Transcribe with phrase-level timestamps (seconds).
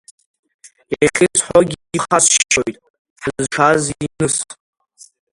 [0.95, 2.75] Иахьысҳәогьы ԥхасшьоит,
[3.23, 4.35] ҳазшаз иныс!